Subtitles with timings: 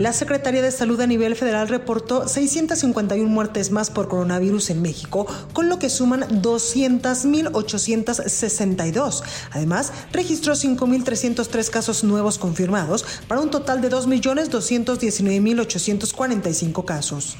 [0.00, 5.28] La Secretaría de Salud a nivel federal reportó 651 muertes más por coronavirus en México,
[5.52, 9.22] con lo que suman 200.862.
[9.52, 17.36] Además, registró 5.303 casos nuevos confirmados, para un total de 2.219.845 casos.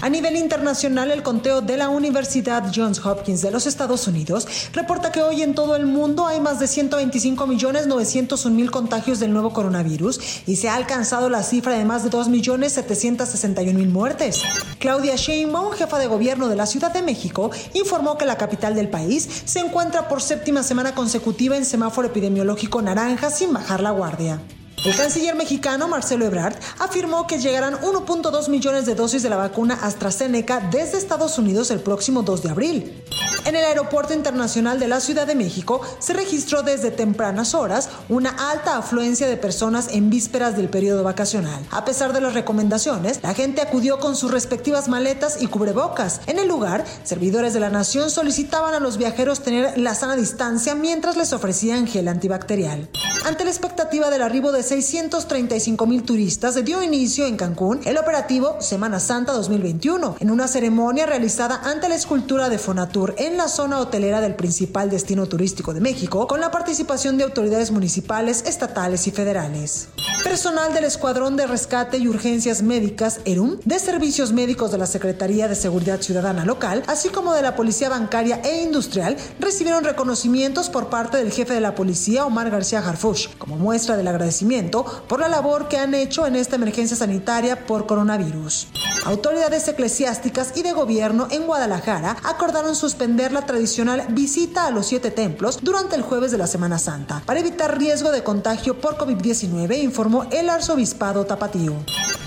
[0.00, 5.12] A nivel internacional, el conteo de la Universidad Johns Hopkins de los Estados Unidos reporta
[5.12, 10.54] que hoy en todo el mundo hay más de 125.901.000 contagios del nuevo coronavirus y
[10.56, 14.42] se ha alcanzado la cifra de más de 2.761.000 muertes.
[14.78, 18.88] Claudia Sheinbaum, jefa de gobierno de la Ciudad de México, informó que la capital del
[18.88, 24.40] país se encuentra por séptima semana consecutiva en semáforo epidemiológico naranja sin bajar la guardia.
[24.84, 29.74] El canciller mexicano Marcelo Ebrard afirmó que llegarán 1.2 millones de dosis de la vacuna
[29.82, 33.04] AstraZeneca desde Estados Unidos el próximo 2 de abril.
[33.44, 38.30] En el Aeropuerto Internacional de la Ciudad de México se registró desde tempranas horas una
[38.50, 41.66] alta afluencia de personas en vísperas del periodo vacacional.
[41.70, 46.20] A pesar de las recomendaciones, la gente acudió con sus respectivas maletas y cubrebocas.
[46.26, 50.74] En el lugar, servidores de la nación solicitaban a los viajeros tener la sana distancia
[50.74, 52.88] mientras les ofrecían gel antibacterial.
[53.28, 57.98] Ante la expectativa del arribo de 635 mil turistas, se dio inicio en Cancún el
[57.98, 63.48] operativo Semana Santa 2021, en una ceremonia realizada ante la escultura de Fonatur en la
[63.48, 69.06] zona hotelera del principal destino turístico de México, con la participación de autoridades municipales, estatales
[69.06, 69.88] y federales.
[70.28, 75.48] Personal del Escuadrón de Rescate y Urgencias Médicas, ERUM, de Servicios Médicos de la Secretaría
[75.48, 80.90] de Seguridad Ciudadana Local, así como de la Policía Bancaria e Industrial, recibieron reconocimientos por
[80.90, 85.30] parte del jefe de la policía, Omar García Harfush, como muestra del agradecimiento por la
[85.30, 88.68] labor que han hecho en esta emergencia sanitaria por coronavirus.
[89.08, 95.10] Autoridades eclesiásticas y de gobierno en Guadalajara acordaron suspender la tradicional visita a los siete
[95.10, 99.82] templos durante el jueves de la Semana Santa para evitar riesgo de contagio por COVID-19,
[99.82, 101.72] informó el arzobispado tapatío.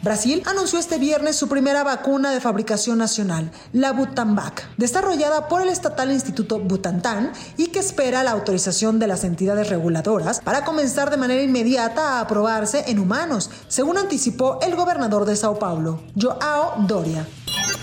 [0.00, 5.68] Brasil anunció este viernes su primera vacuna de fabricación nacional, la Butanvac, desarrollada por el
[5.68, 11.16] estatal Instituto Butantan y que espera la autorización de las entidades reguladoras para comenzar de
[11.16, 17.26] manera inmediata a aprobarse en humanos, según anticipó el gobernador de Sao Paulo, Joao Doria.